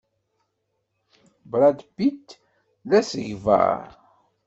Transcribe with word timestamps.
Brad 1.51 1.79
Pitt 1.95 2.25
d 2.89 2.91
asegbar. 2.99 3.83